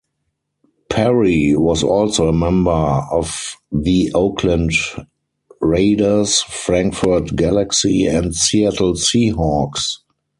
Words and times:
Parry 0.89 1.55
was 1.55 1.83
also 1.83 2.27
a 2.27 2.33
member 2.33 2.71
of 2.71 3.55
the 3.71 4.11
Oakland 4.15 4.71
Raiders, 5.59 6.41
Frankfurt 6.41 7.35
Galaxy, 7.35 8.07
and 8.07 8.33
Seattle 8.35 8.93
Seahawks. 8.95 9.97